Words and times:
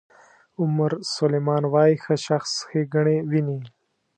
عمر 0.61 0.91
سلیمان 1.15 1.63
وایي 1.73 1.95
ښه 2.03 2.15
شخص 2.27 2.51
ښېګڼې 2.69 3.17
ویني. 3.29 3.59